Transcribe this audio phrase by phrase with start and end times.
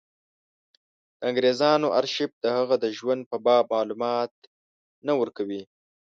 [1.17, 4.33] د انګرېزانو ارشیف د هغه د ژوند په باب معلومات
[5.07, 5.61] نه ورکوي.